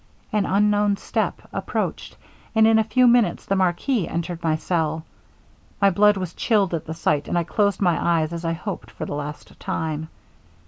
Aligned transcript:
An 0.33 0.47
unknown 0.47 0.97
step 0.97 1.47
approached, 1.53 2.17
and 2.55 2.65
in 2.65 2.79
a 2.79 2.83
few 2.83 3.05
minutes 3.05 3.45
the 3.45 3.55
marquis 3.55 4.07
entered 4.07 4.41
my 4.41 4.55
cell! 4.55 5.05
My 5.79 5.91
blood 5.91 6.17
was 6.17 6.33
chilled 6.33 6.73
at 6.73 6.87
the 6.87 6.95
sight, 6.95 7.27
and 7.27 7.37
I 7.37 7.43
closed 7.43 7.83
my 7.83 8.03
eyes 8.03 8.33
as 8.33 8.43
I 8.43 8.53
hoped 8.53 8.89
for 8.89 9.05
the 9.05 9.13
last 9.13 9.59
time. 9.59 10.07